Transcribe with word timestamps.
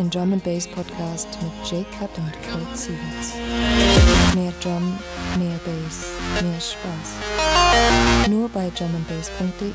den 0.00 0.08
Drum 0.08 0.32
and 0.32 0.42
Bass 0.42 0.66
Podcast 0.66 1.28
mit 1.42 1.52
Cut 1.98 2.10
und 2.16 2.32
Kurt 2.50 2.76
Sievers. 2.76 3.34
Mehr 4.34 4.52
Drum, 4.62 4.98
mehr 5.38 5.60
Bass, 5.64 6.06
mehr 6.42 6.58
Spaß. 6.58 7.16
Nur 8.30 8.48
bei 8.48 8.70
drumandbass.de. 8.70 9.74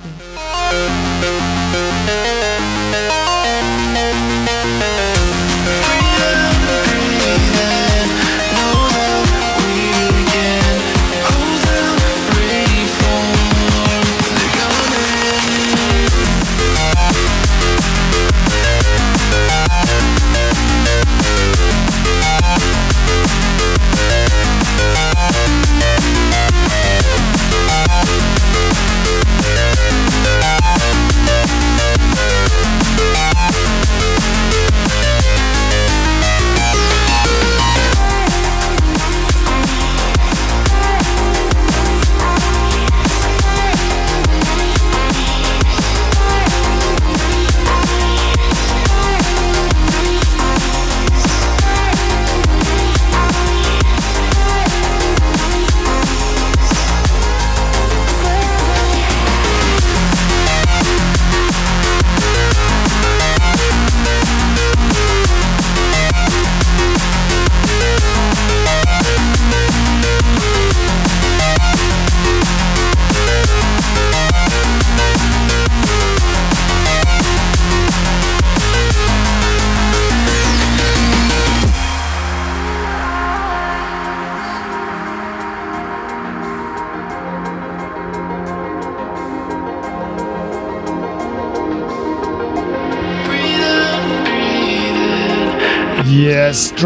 Yes, 7.57 7.94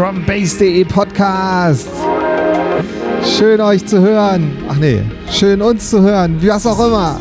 drumbase.de 0.00 0.82
Podcast. 0.86 1.90
Schön 3.22 3.60
euch 3.60 3.84
zu 3.84 4.00
hören. 4.00 4.56
Ach 4.66 4.76
nee, 4.76 5.02
schön 5.30 5.60
uns 5.60 5.90
zu 5.90 6.00
hören, 6.00 6.40
wie 6.40 6.48
was 6.48 6.66
auch 6.66 6.86
immer. 6.86 7.20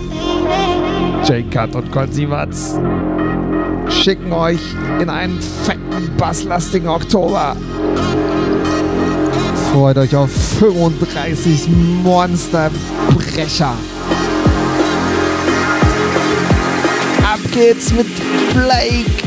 J-Cut 1.27 1.75
und 1.75 1.91
Konsimatz 1.91 2.79
schicken 3.89 4.31
euch 4.31 4.61
in 5.01 5.09
einen 5.09 5.41
fetten, 5.41 6.15
basslastigen 6.17 6.87
Oktober. 6.87 7.57
Freut 9.73 9.97
euch 9.97 10.15
auf 10.15 10.31
35 10.31 11.67
Monsterbrecher. 12.01 13.73
Ab 17.25 17.39
geht's 17.51 17.91
mit 17.91 18.07
Blake. 18.53 19.19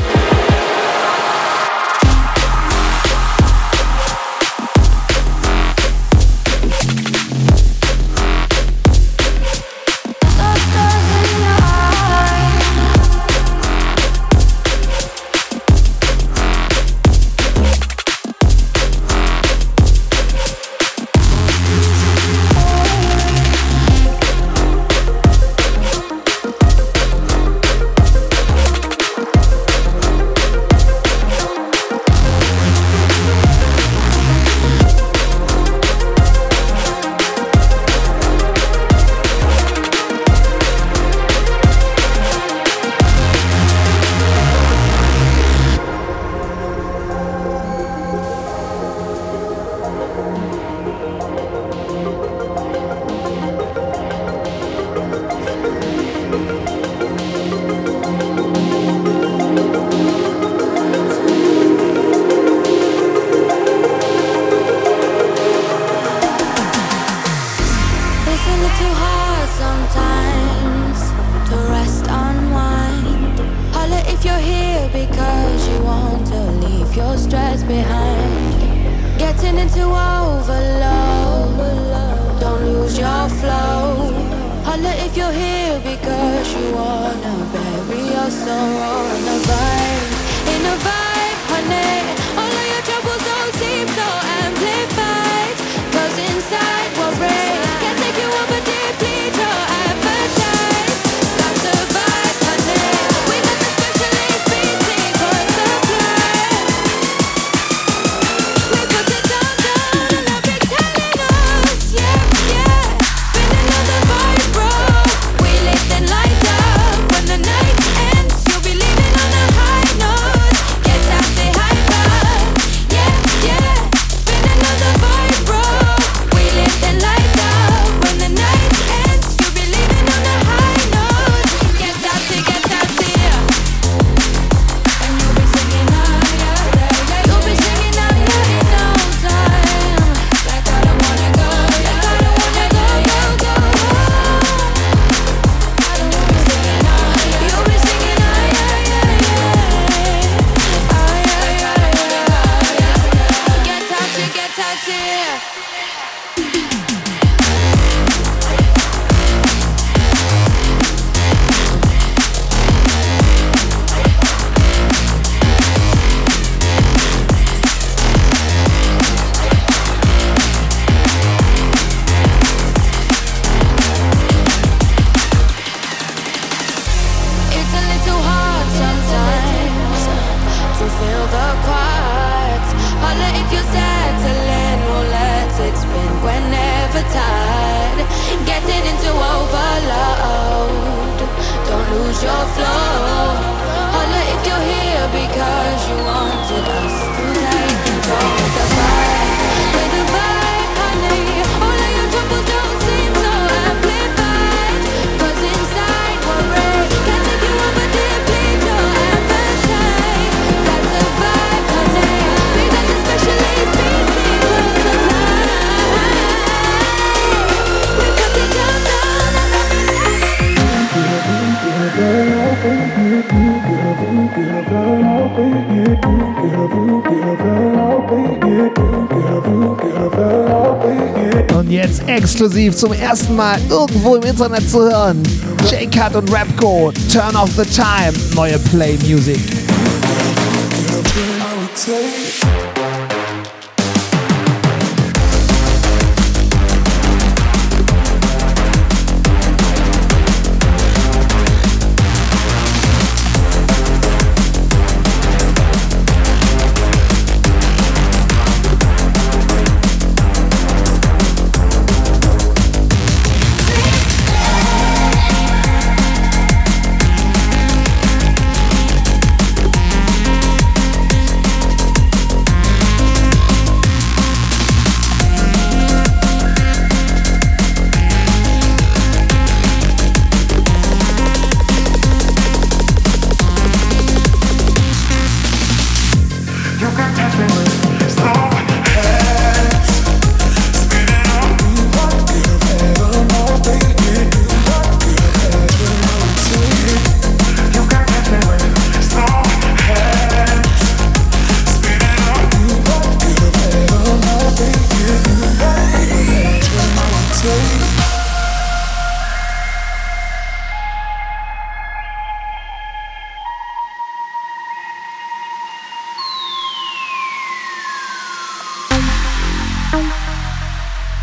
Exklusiv 232.33 232.75
zum 232.75 232.93
ersten 232.93 233.35
Mal 233.35 233.59
irgendwo 233.69 234.15
im 234.15 234.23
Internet 234.23 234.67
zu 234.67 234.79
hören. 234.79 235.21
J-Cut 235.69 236.15
und 236.15 236.33
Rapco, 236.33 236.91
Turn 237.11 237.35
off 237.35 237.51
the 237.55 237.63
Time, 237.63 238.11
neue 238.33 238.57
Play 238.57 238.97
Music. 239.05 239.39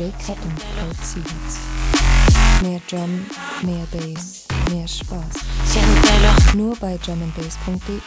Jake 0.00 0.32
und 0.32 1.04
Sievers. 1.04 1.58
Mehr 2.62 2.80
Drum, 2.88 3.26
mehr 3.60 3.86
Bass, 3.92 4.46
mehr 4.70 4.88
Spaß. 4.88 6.54
Nur 6.54 6.74
bei 6.76 6.98
drumandbass.de. 7.04 8.00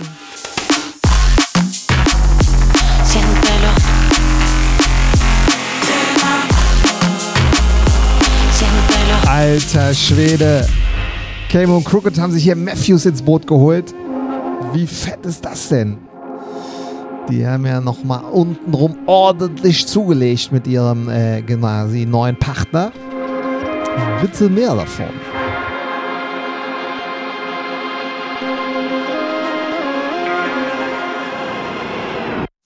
Alter 9.27 9.93
Schwede. 9.93 10.67
Camo 11.51 11.77
und 11.77 11.83
Crooked 11.83 12.17
haben 12.17 12.33
sich 12.33 12.45
hier 12.45 12.55
Matthews 12.55 13.05
ins 13.05 13.21
Boot 13.21 13.45
geholt. 13.45 13.93
Wie 14.73 14.87
fett 14.87 15.23
ist 15.27 15.45
das 15.45 15.69
denn? 15.69 15.99
Die 17.29 17.47
haben 17.47 17.65
ja 17.65 17.79
nochmal 17.79 18.23
untenrum 18.31 18.97
ordentlich 19.05 19.87
zugelegt 19.87 20.51
mit 20.51 20.67
ihrem 20.67 21.09
äh, 21.09 21.41
quasi 21.41 22.05
neuen 22.05 22.35
Partner. 22.35 22.91
Bitte 24.21 24.49
mehr 24.49 24.75
davon. 24.75 25.05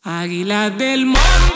Águila 0.04 0.70
del 0.70 1.06
monte. 1.06 1.47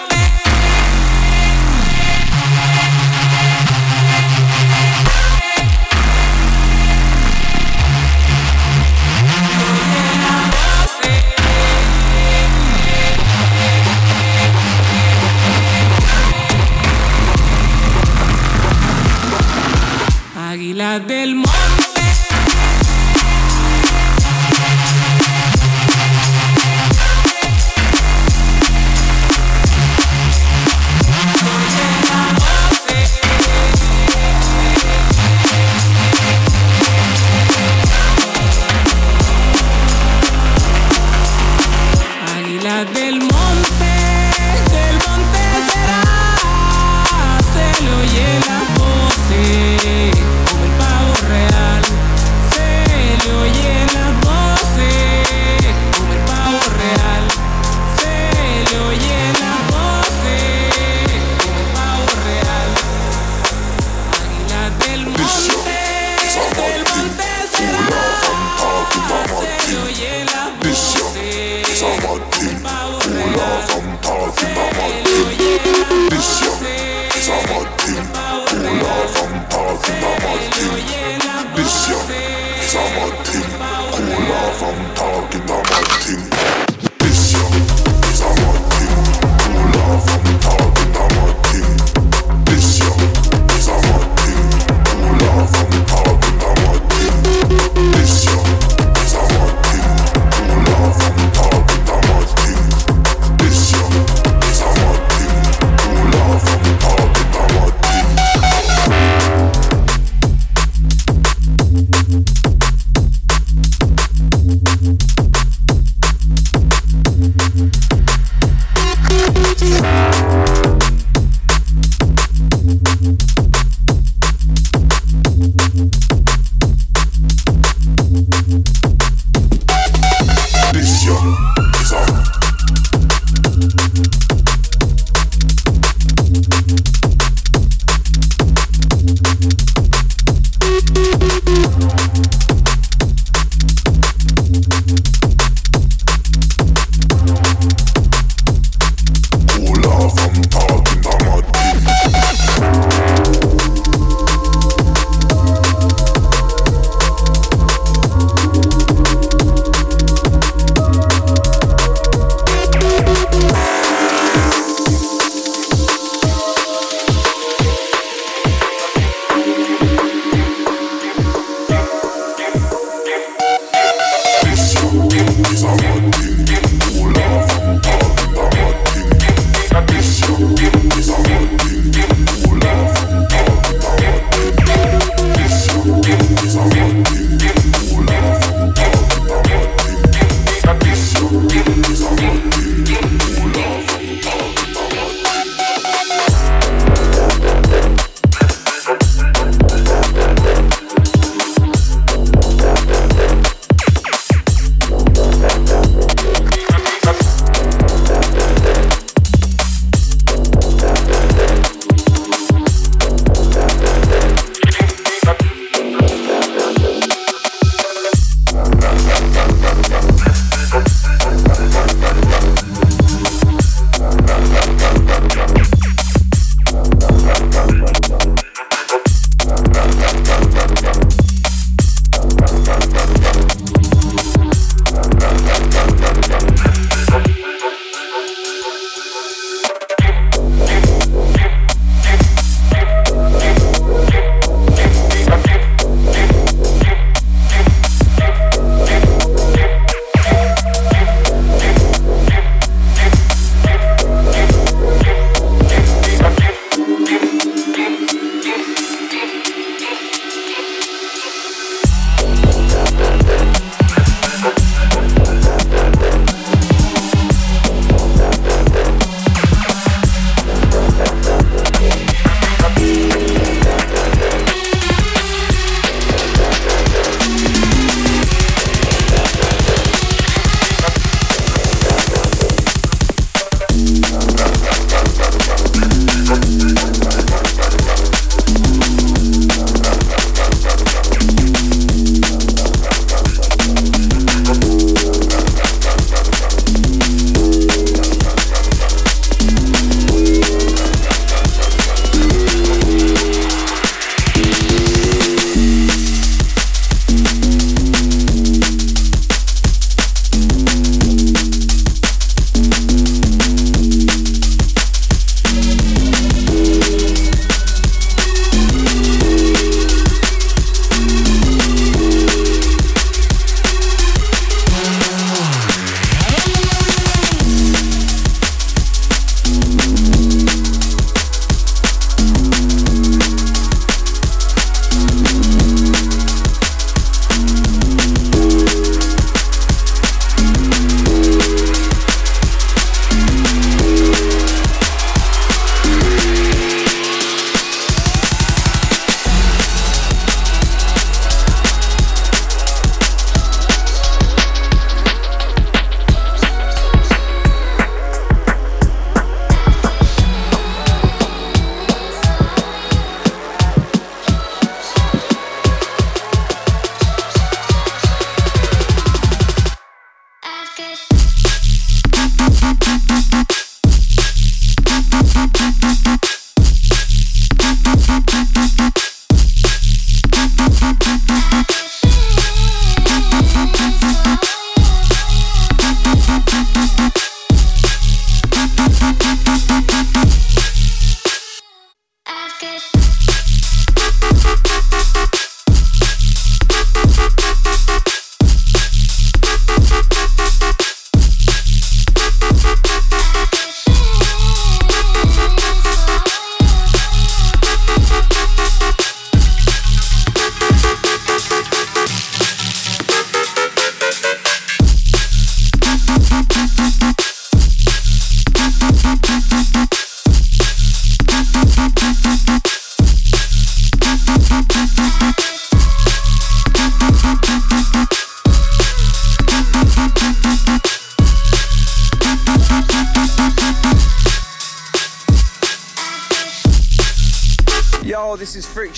Del 21.00 21.36
monte. 21.36 21.61
party. 77.92 78.52
Pull 78.52 78.88
out 78.88 79.18
and 79.20 79.52
party, 79.52 79.94
I'm 80.02 80.24
a 80.24 80.76
king. 80.88 81.22
This 81.56 81.76
young 81.90 82.10
is 82.64 82.76
a 82.76 83.31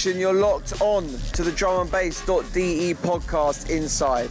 You're 0.05 0.33
locked 0.33 0.81
on 0.81 1.07
to 1.07 1.43
the 1.43 1.51
drumandbass.de 1.51 2.93
podcast 2.95 3.69
inside. 3.69 4.29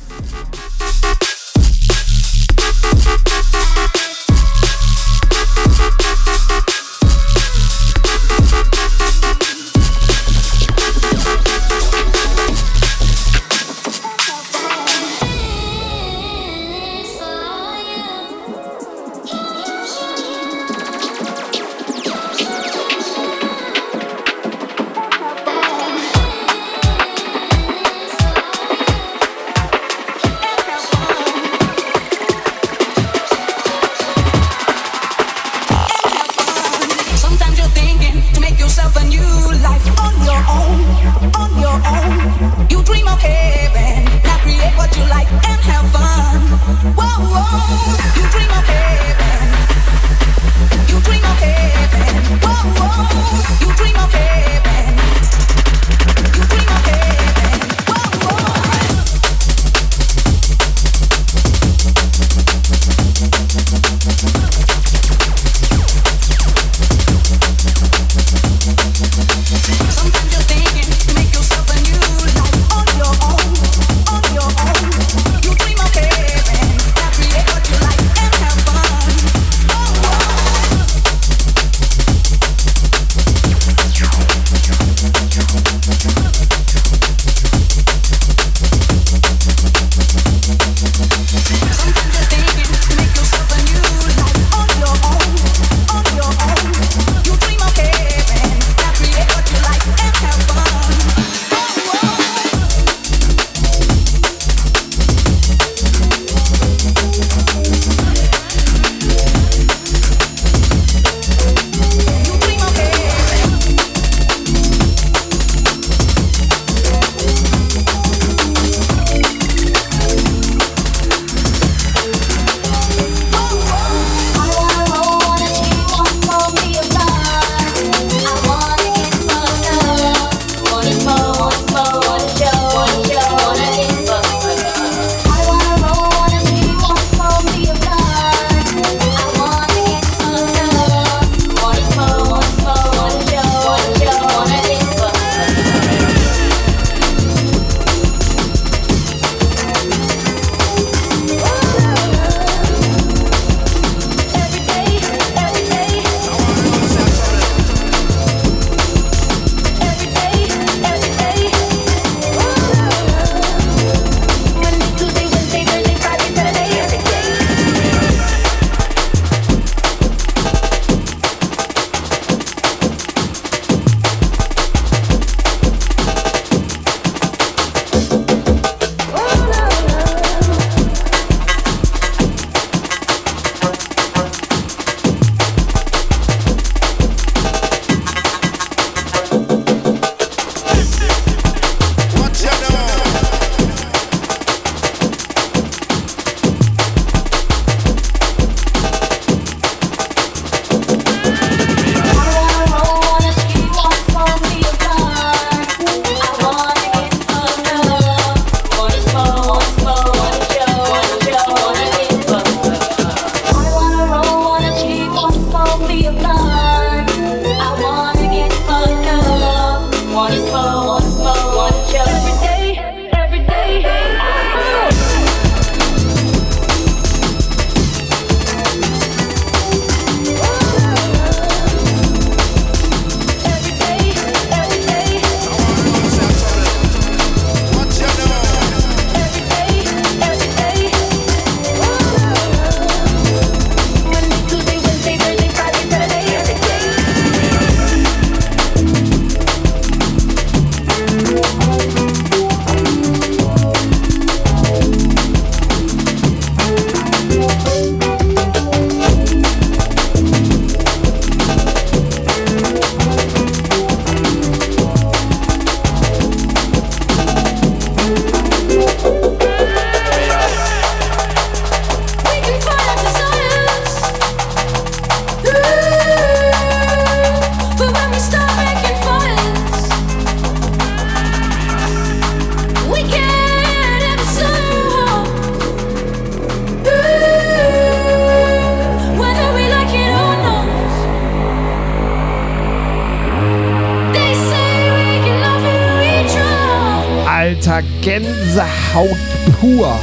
Gänsehaut 298.03 299.17
pur. 299.61 299.97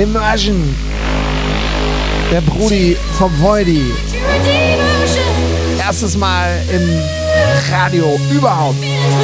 Immersion. 0.00 0.76
Der 2.30 2.40
Brudi 2.40 2.96
vom 3.18 3.32
Voidi. 3.40 3.82
Erstes 5.84 6.16
Mal 6.16 6.62
im 6.72 7.02
Radio 7.72 8.16
überhaupt. 8.30 8.80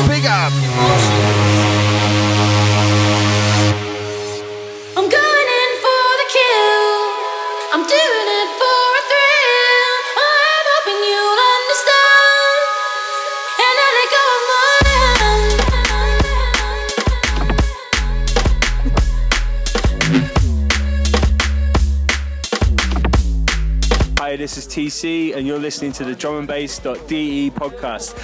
Big 0.09 0.29
Up. 0.29 0.53
TC, 24.75 25.37
and 25.37 25.47
you're 25.47 25.61
listening 25.61 25.93
to 25.93 26.03
the 26.05 26.17
drumandbass.de 26.17 27.51
podcast. 27.51 28.17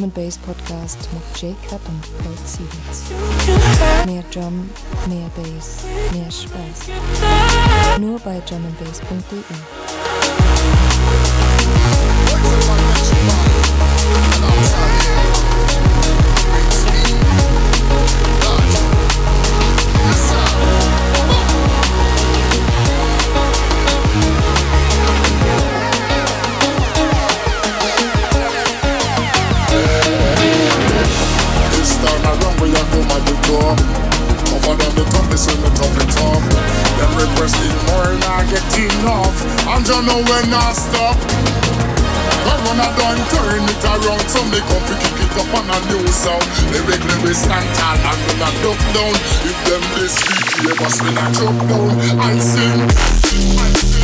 Drum 0.00 0.04
and 0.04 0.14
Bass 0.14 0.38
Podcast 0.38 1.08
mit 1.12 1.42
J-Cut 1.42 1.80
und 1.86 2.02
Cold 2.24 2.48
Sievers. 2.48 3.04
Mehr 4.06 4.24
Drum, 4.32 4.70
mehr 5.06 5.30
Bass, 5.36 5.84
mehr 6.12 6.30
Spaß. 6.30 6.88
Nur 8.00 8.18
bei 8.20 8.40
drumandbass.de. 8.48 9.89
views 45.88 46.14
so 46.14 46.34
Lyrically 46.72 47.16
we 47.24 47.32
stand 47.34 47.68
tall 47.76 47.96
and 47.96 48.18
we 48.26 48.32
not 48.38 48.54
duck 48.62 48.80
down 48.92 49.14
If 49.46 49.58
them 49.68 49.82
this 49.96 50.16
beat, 50.26 50.48
they 50.66 50.74
must 50.82 50.98
be 51.02 51.10
not 51.14 51.34
choke 51.34 51.60
down 51.68 51.90
I 52.20 52.38
sing, 52.38 52.80
and 52.80 53.72
sing. 53.72 53.99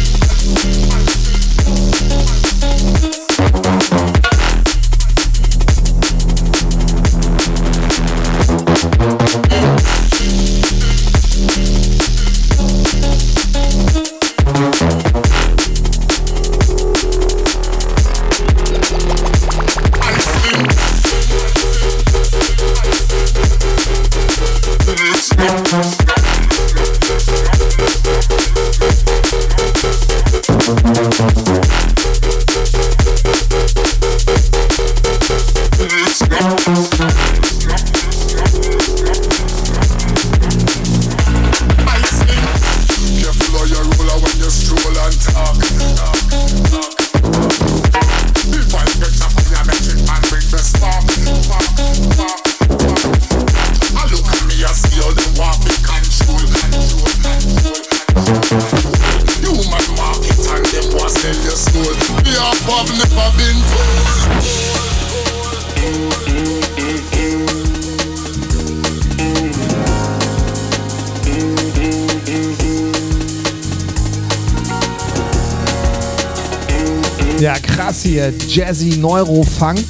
Jazzy 78.57 78.96
Neuro-Funk. 78.96 79.84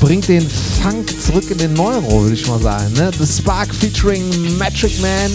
Bringt 0.00 0.26
den 0.26 0.42
Funk 0.82 1.06
zurück 1.22 1.48
in 1.48 1.58
den 1.58 1.72
Neuro, 1.74 2.22
würde 2.22 2.34
ich 2.34 2.44
mal 2.48 2.58
sagen. 2.58 2.92
Ne? 2.94 3.12
The 3.16 3.24
Spark 3.24 3.72
featuring 3.72 4.26
Metric 4.58 5.00
Man 5.00 5.30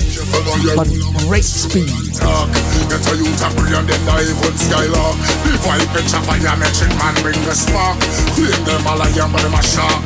von 0.75 0.89
Great 1.29 1.45
Speed. 1.45 1.87
Get 1.87 2.99
a 3.07 3.15
youth 3.15 3.39
and 3.47 3.87
then 3.87 4.09
I 4.11 4.27
even 4.27 4.57
skylark 4.59 5.15
The 5.47 5.55
vibe 5.63 5.87
picture 5.95 6.19
for 6.19 6.35
your 6.35 6.57
metric 6.59 6.91
man 6.99 7.15
bring 7.23 7.39
the 7.47 7.55
spark 7.55 7.95
Claim 8.35 8.59
them 8.65 8.83
all 8.85 8.99
a 8.99 9.07
young 9.15 9.31
but 9.31 9.41
them 9.41 9.53
a 9.53 9.63
shark 9.63 10.03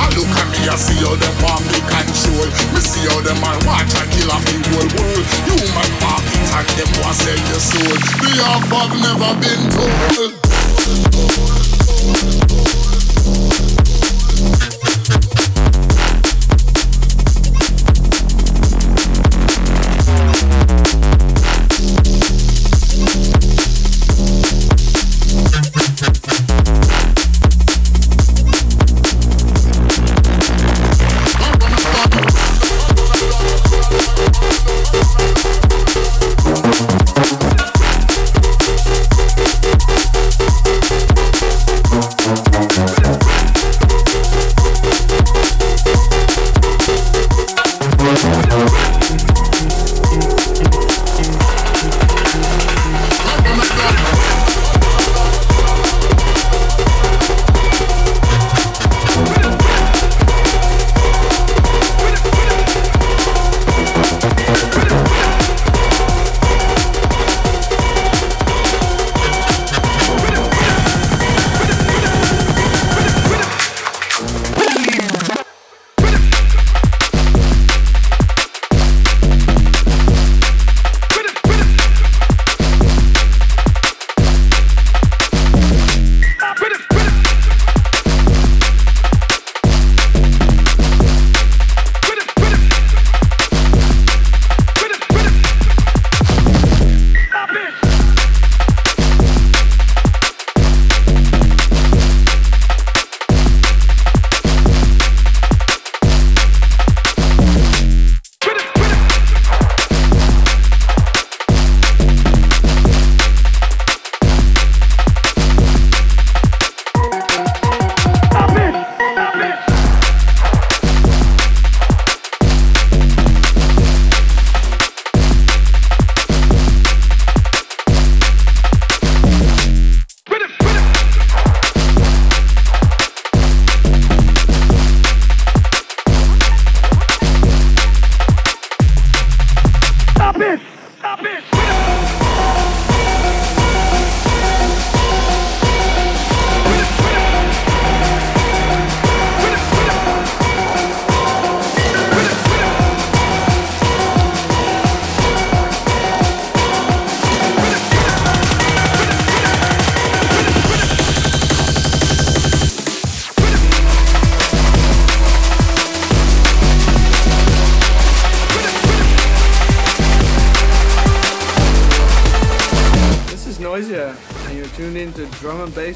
I 0.00 0.10
look 0.18 0.26
at 0.26 0.48
me 0.50 0.66
and 0.66 0.74
see 0.74 0.98
how 1.06 1.14
them 1.14 1.34
want 1.38 1.62
me 1.70 1.78
control 1.86 2.50
Me 2.74 2.80
see 2.82 3.06
how 3.06 3.20
them 3.22 3.38
man 3.38 3.62
watch 3.62 3.94
and 3.94 4.10
kill 4.10 4.32
off 4.32 4.42
the 4.42 4.58
whole 4.74 4.90
world 4.90 5.24
Human 5.54 5.90
market 6.02 6.50
and 6.50 6.68
them 6.74 6.90
want 6.98 7.14
sell 7.14 7.38
your 7.46 7.62
soul 7.62 7.94
The 8.26 8.30
half 8.42 8.90
never 8.98 9.32
been 9.38 9.62
told 9.70 10.39
Thank 10.92 12.34
you. 12.34 12.39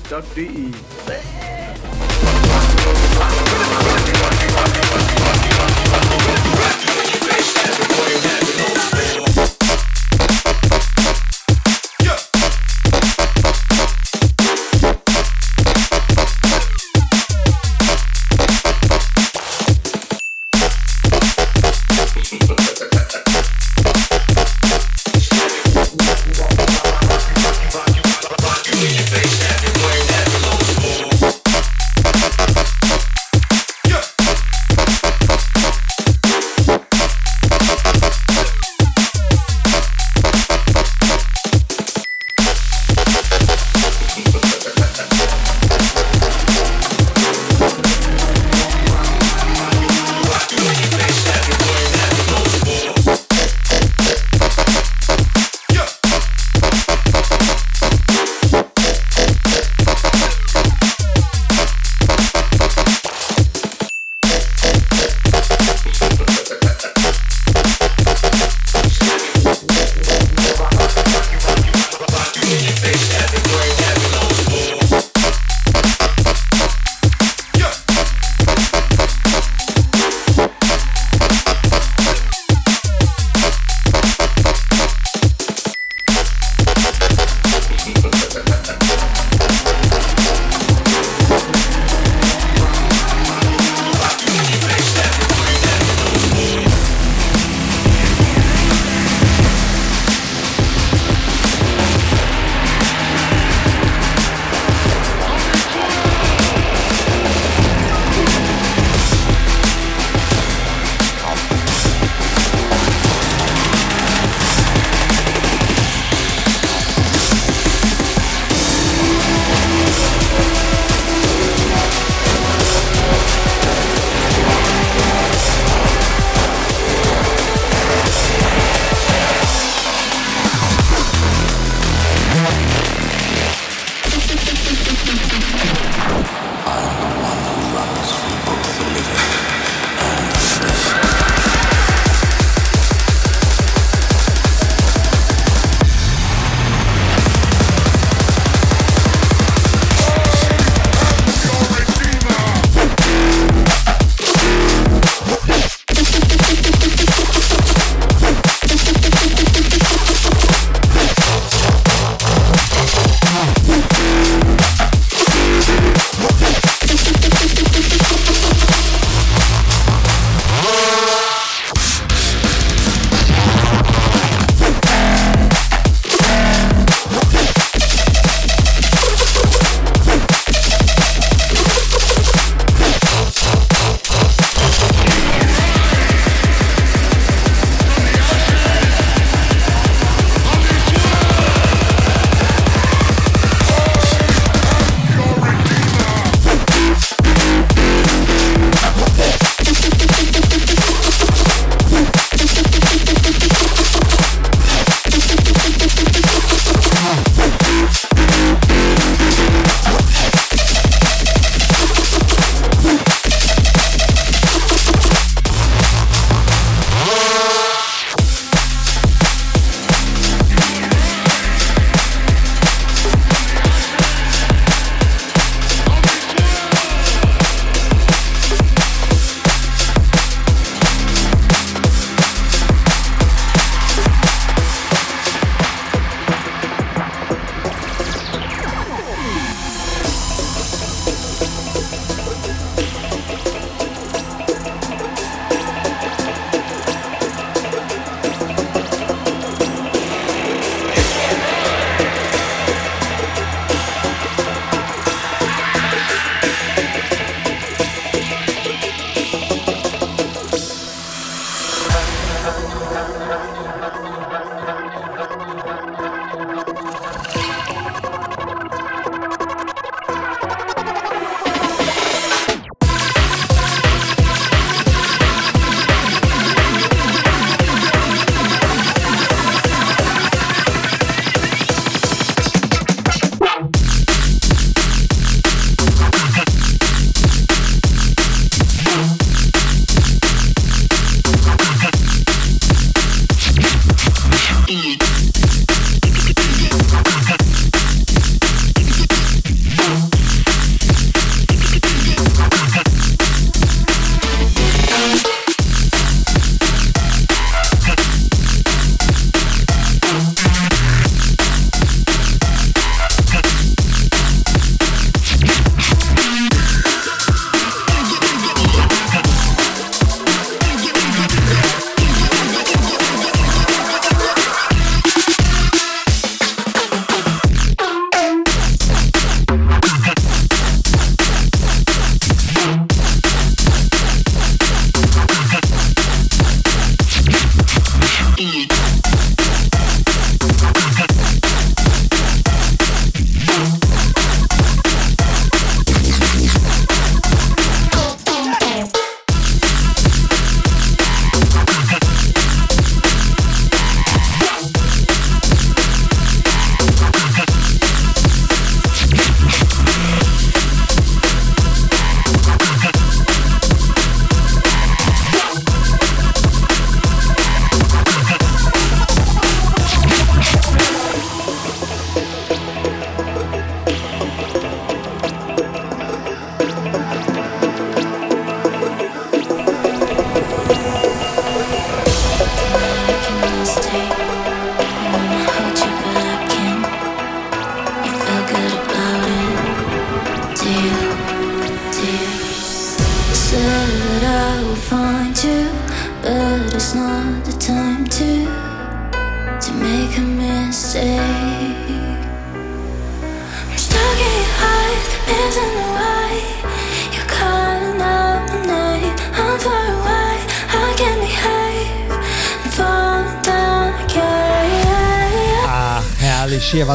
drumandbass.de. 0.03 1.24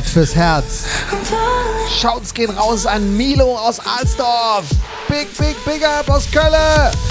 fürs 0.10 0.36
Herz. 0.36 0.84
Schauts 2.00 2.34
gehen 2.34 2.50
raus 2.52 2.86
an 2.86 3.16
Milo 3.16 3.58
aus 3.58 3.80
Alsdorf. 3.80 4.66
Big, 5.08 5.36
big, 5.38 5.56
big 5.66 5.86
up 5.86 6.10
aus 6.10 6.30
Köln. 6.32 7.09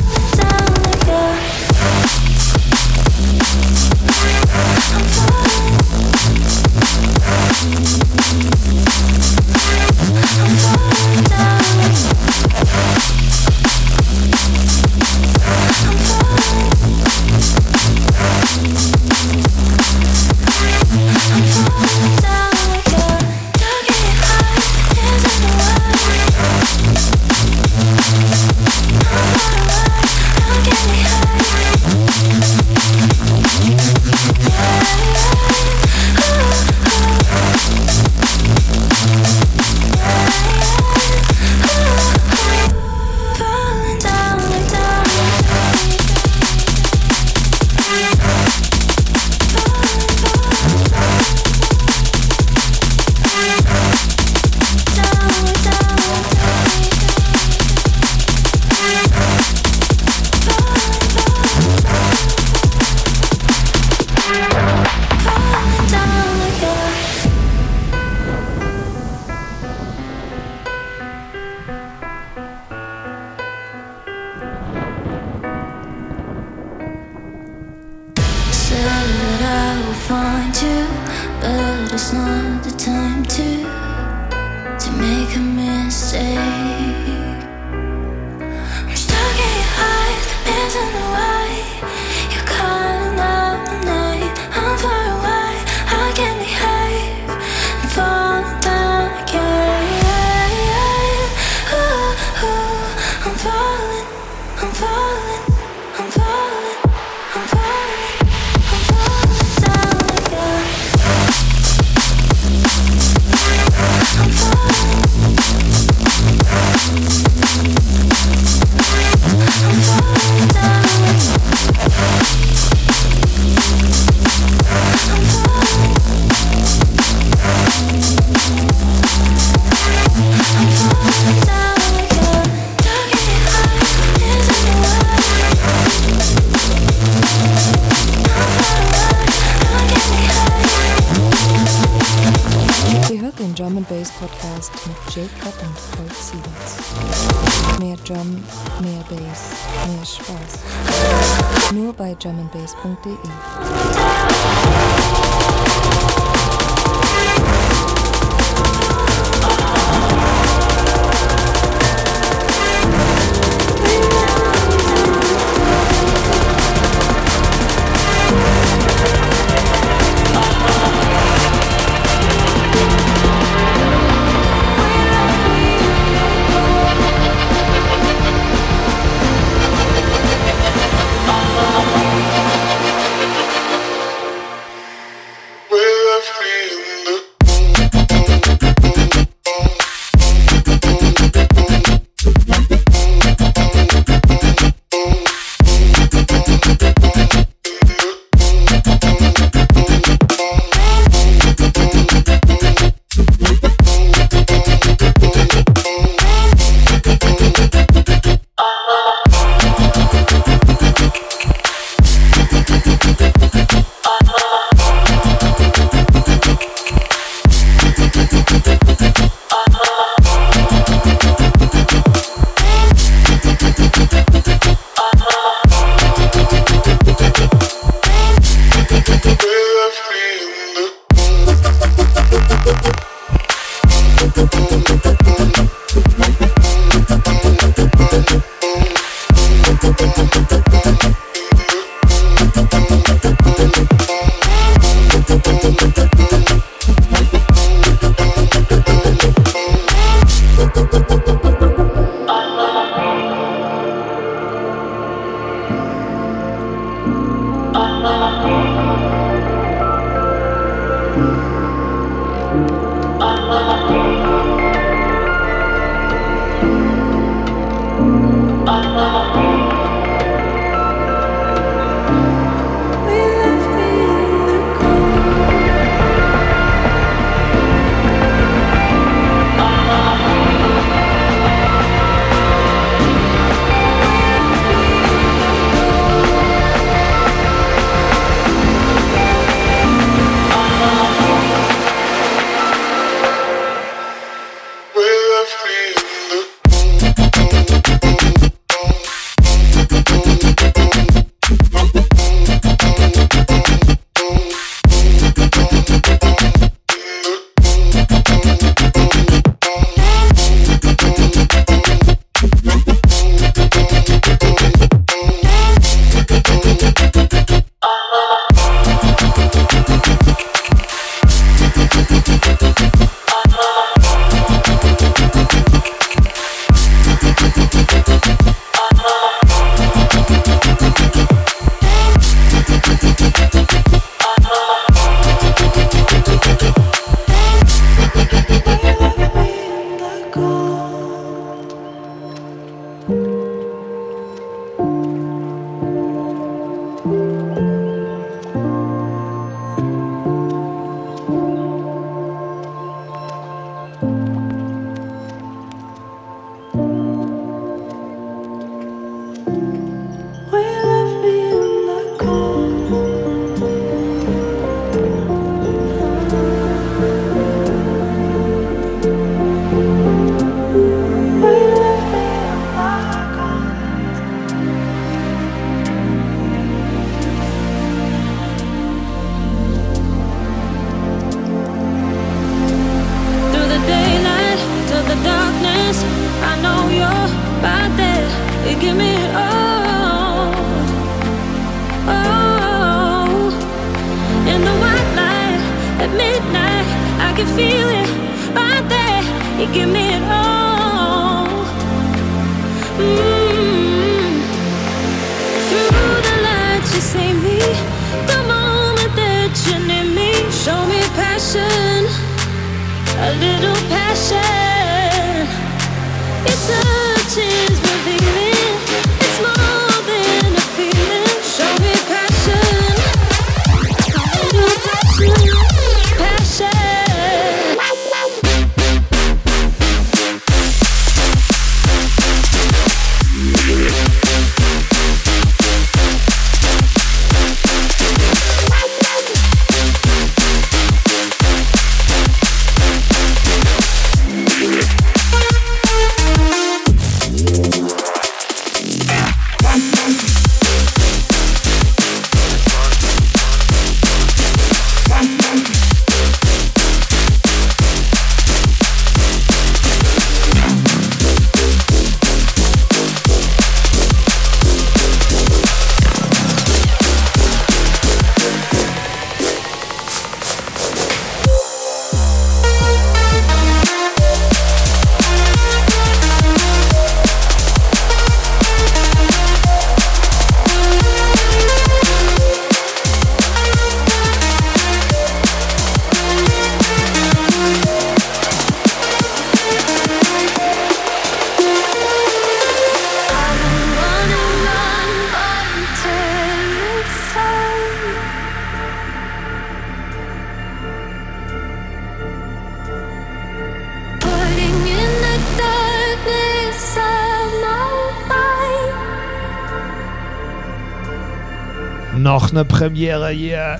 eine 512.59 512.65
Premiere 512.65 513.29
hier. 513.29 513.79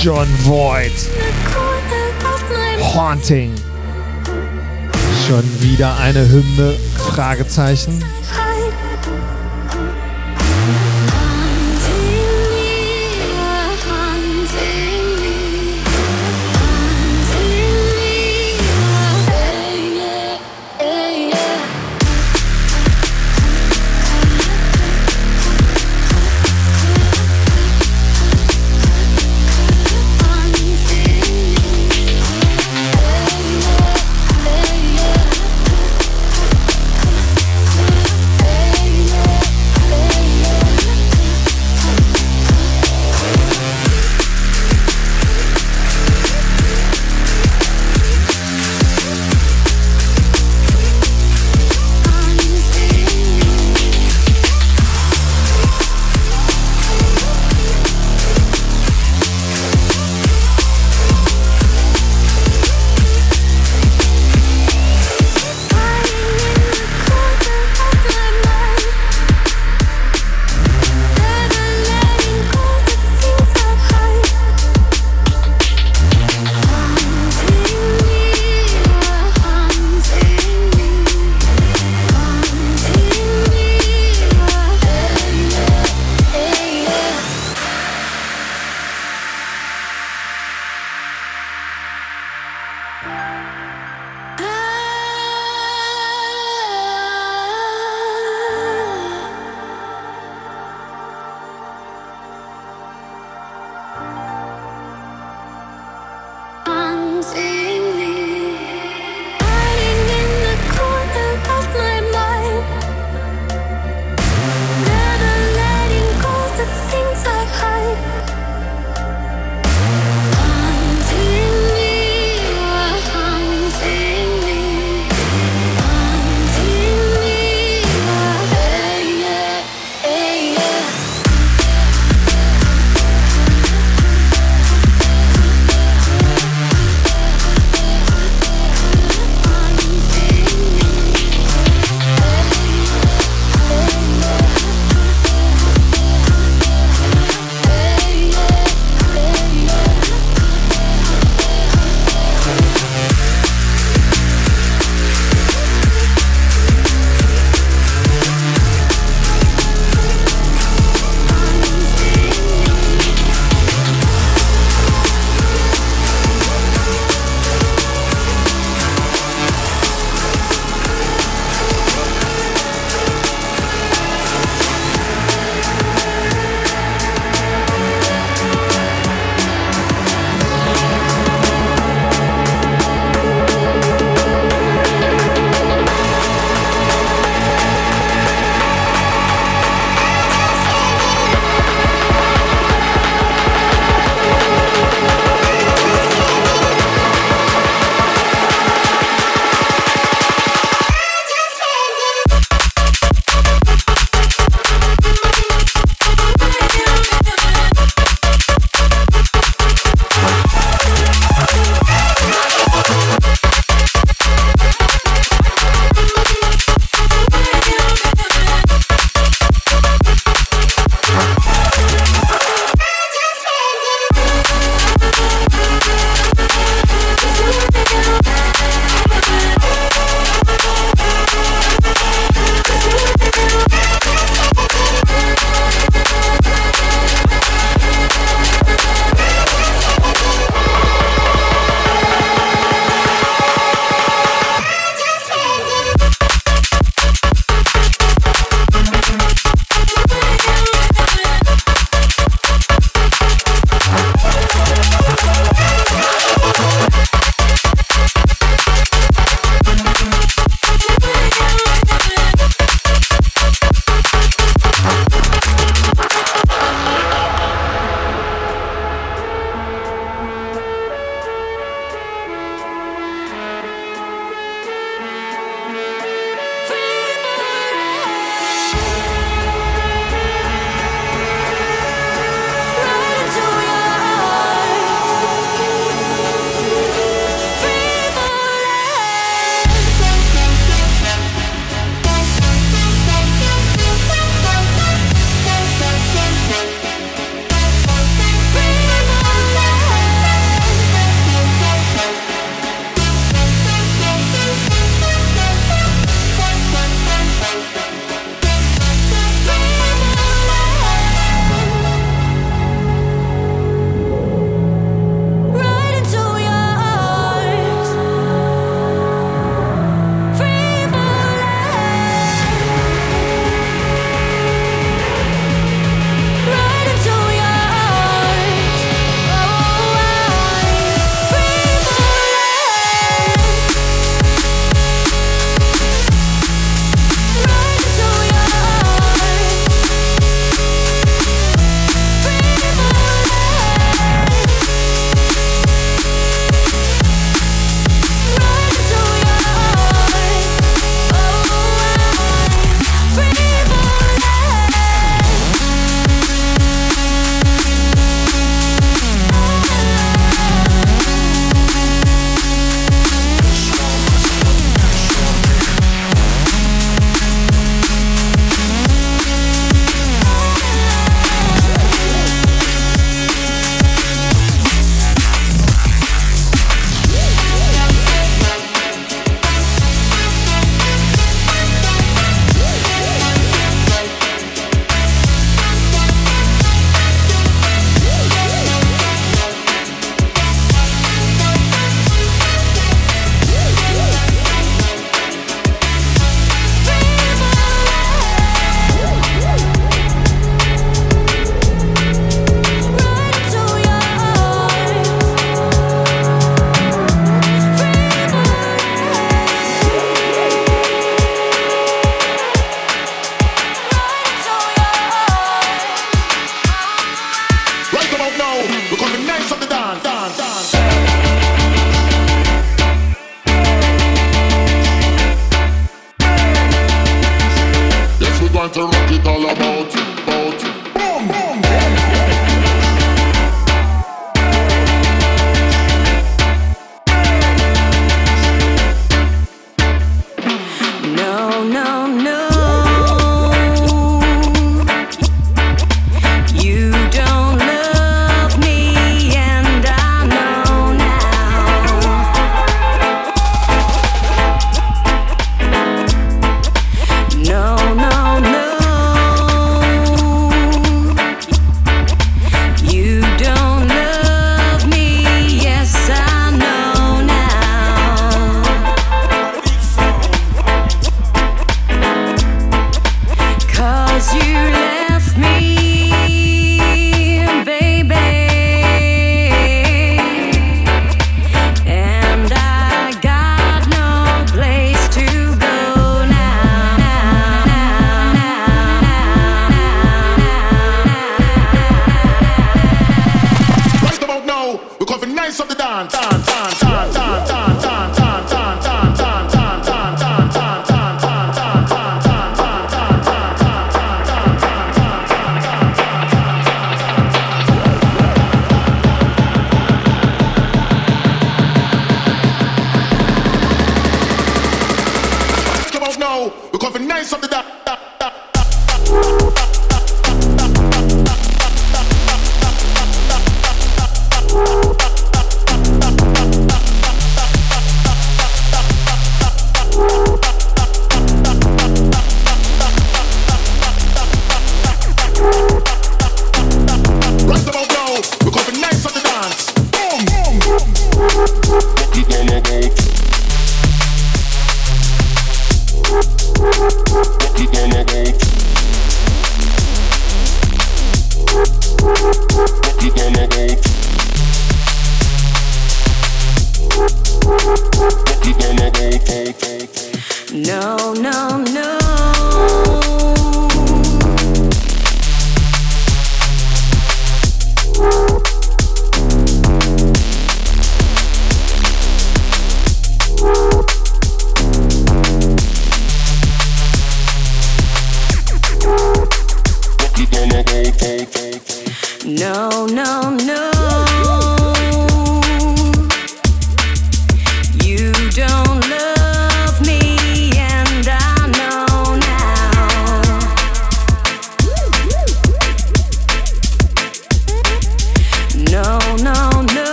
John 0.00 0.26
Voight. 0.44 0.92
Haunting. 2.94 3.52
Schon 5.28 5.44
wieder 5.60 5.94
eine 5.98 6.26
Hymne? 6.26 6.74
Fragezeichen. 6.96 8.02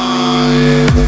life. 0.00 1.00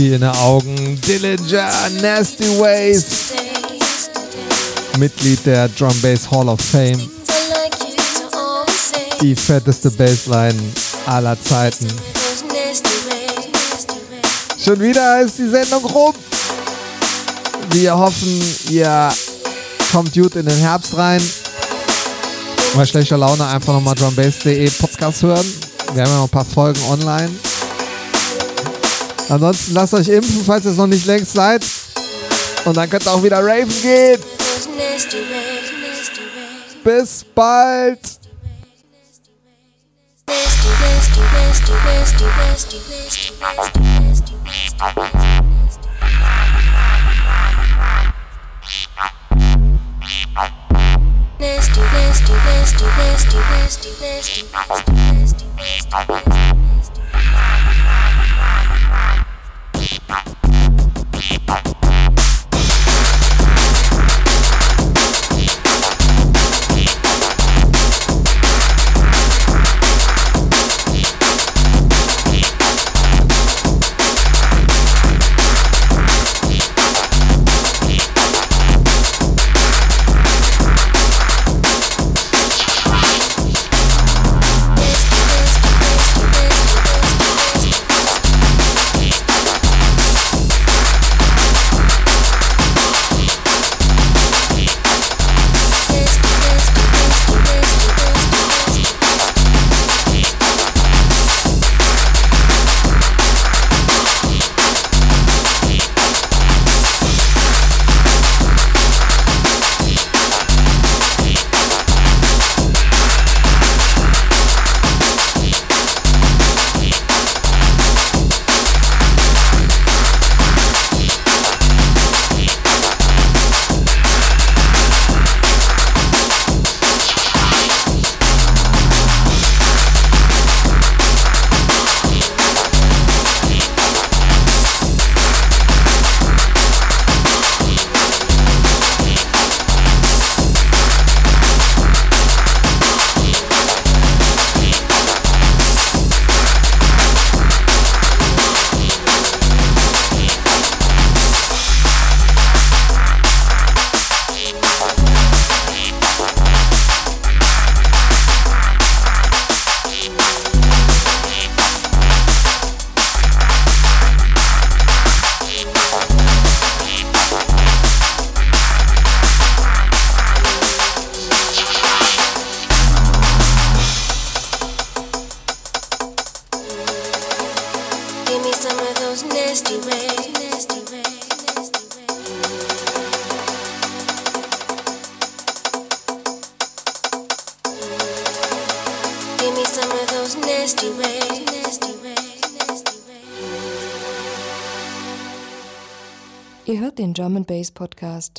Pippi 0.00 0.14
in 0.14 0.20
den 0.22 0.30
Augen. 0.30 0.98
Dillinger, 1.06 1.70
Nasty 2.00 2.58
Ways. 2.58 3.04
Mitglied 4.98 5.44
der 5.44 5.68
Drum 5.68 5.94
Bass 6.00 6.30
Hall 6.30 6.48
of 6.48 6.60
Fame. 6.60 7.10
Die 9.20 9.36
fetteste 9.36 9.90
Bassline 9.90 10.58
aller 11.06 11.36
Zeiten. 11.42 11.86
Schon 14.62 14.80
wieder 14.80 15.20
ist 15.20 15.38
die 15.38 15.48
Sendung 15.48 15.84
rum. 15.84 16.14
Wir 17.70 17.96
hoffen, 17.96 18.42
ihr 18.70 19.12
kommt 19.92 20.14
gut 20.14 20.34
in 20.36 20.46
den 20.46 20.58
Herbst 20.58 20.96
rein. 20.96 21.22
Bei 22.74 22.86
schlechter 22.86 23.18
Laune 23.18 23.46
einfach 23.46 23.74
nochmal 23.74 23.94
drumbass.de 23.94 24.70
Podcast 24.70 25.22
hören. 25.22 25.46
Wir 25.92 26.02
haben 26.02 26.10
ja 26.10 26.16
noch 26.16 26.24
ein 26.24 26.30
paar 26.30 26.44
Folgen 26.44 26.80
online. 26.88 27.30
Ansonsten 29.30 29.74
lasst 29.74 29.94
euch 29.94 30.08
impfen, 30.08 30.42
falls 30.44 30.64
ihr 30.64 30.72
es 30.72 30.76
noch 30.76 30.88
nicht 30.88 31.06
längst 31.06 31.34
seid. 31.34 31.64
Und 32.64 32.76
dann 32.76 32.90
könnt 32.90 33.06
ihr 33.06 33.12
auch 33.12 33.22
wieder 33.22 33.38
raven 33.38 33.72
gehen. 33.80 34.18
Bis 36.82 37.24
bald. 37.32 38.00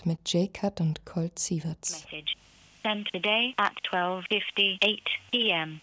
Podcast 0.02 0.06
mit 0.06 0.20
Jay 0.26 0.48
Cut 0.48 0.80
und 0.80 1.06
Colt 1.06 1.38
Sieverts. 1.38 2.06
Message 2.12 2.36
sent 2.84 3.08
today 3.14 3.54
at 3.58 3.74
12:58 3.92 5.00
p.m. 5.32 5.82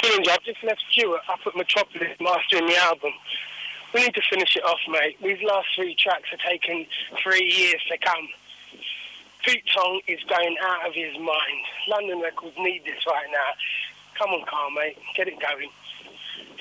Killings, 0.00 0.28
I've 0.28 0.42
just 0.42 0.62
left 0.62 0.82
Stuart 0.90 1.20
up 1.28 1.40
at 1.46 1.56
Metropolis 1.56 2.16
mastering 2.20 2.66
the 2.66 2.76
album. 2.76 3.12
We 3.92 4.02
need 4.02 4.14
to 4.14 4.22
finish 4.28 4.56
it 4.56 4.64
off, 4.64 4.80
mate. 4.88 5.16
These 5.22 5.42
last 5.42 5.68
three 5.76 5.94
tracks 5.94 6.28
have 6.30 6.40
taken 6.40 6.86
three 7.22 7.44
years 7.44 7.80
to 7.90 7.98
come. 7.98 8.28
Pete 9.44 9.64
Tong 9.74 10.00
is 10.08 10.20
going 10.24 10.56
out 10.62 10.88
of 10.88 10.94
his 10.94 11.14
mind. 11.18 11.62
London 11.88 12.20
Records 12.20 12.56
need 12.58 12.84
this 12.84 13.06
right 13.06 13.28
now. 13.30 13.50
Come 14.18 14.30
on, 14.30 14.44
Carl, 14.46 14.70
mate. 14.70 14.96
Get 15.14 15.28
it 15.28 15.38
going. 15.40 15.70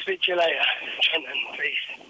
Speak 0.01 0.21
to 0.23 0.31
you 0.31 0.37
later. 0.37 0.65
Trenton, 1.01 1.33
please. 1.55 2.02